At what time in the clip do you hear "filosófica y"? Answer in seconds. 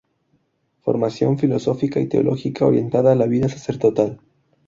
1.37-2.07